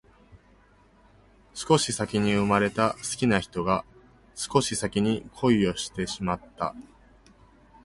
[1.53, 3.85] 少し先に生まれた好きな人が
[4.33, 6.73] 少し先に恋をしてしまった